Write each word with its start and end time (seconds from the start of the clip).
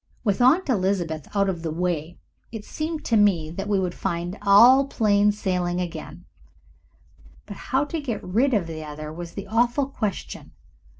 With 0.23 0.41
Aunt 0.41 0.67
Elizabeth 0.67 1.27
out 1.35 1.47
of 1.47 1.61
the 1.61 1.69
way 1.69 2.17
it 2.51 2.65
seemed 2.65 3.05
to 3.05 3.15
me 3.15 3.51
that 3.51 3.69
we 3.69 3.77
would 3.79 3.93
find 3.93 4.35
all 4.41 4.87
plain 4.87 5.31
sailing 5.31 5.79
again, 5.79 6.25
but 7.45 7.57
how 7.69 7.85
to 7.85 8.01
get 8.01 8.23
rid 8.23 8.55
other 8.55 9.13
was 9.13 9.33
the 9.35 9.45
awful 9.45 9.85
question. 9.85 10.53